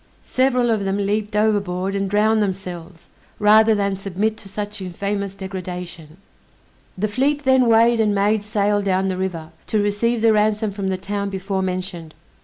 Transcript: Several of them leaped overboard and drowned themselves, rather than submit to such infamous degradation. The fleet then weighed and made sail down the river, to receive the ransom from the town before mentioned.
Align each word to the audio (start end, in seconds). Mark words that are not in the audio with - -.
Several 0.23 0.71
of 0.71 0.83
them 0.83 0.97
leaped 0.97 1.35
overboard 1.35 1.93
and 1.93 2.09
drowned 2.09 2.41
themselves, 2.41 3.07
rather 3.37 3.75
than 3.75 3.95
submit 3.95 4.35
to 4.37 4.49
such 4.49 4.81
infamous 4.81 5.35
degradation. 5.35 6.17
The 6.97 7.07
fleet 7.07 7.43
then 7.43 7.67
weighed 7.67 7.99
and 7.99 8.15
made 8.15 8.41
sail 8.41 8.81
down 8.81 9.09
the 9.09 9.15
river, 9.17 9.51
to 9.67 9.79
receive 9.79 10.23
the 10.23 10.33
ransom 10.33 10.71
from 10.71 10.87
the 10.87 10.97
town 10.97 11.29
before 11.29 11.61
mentioned. 11.61 12.15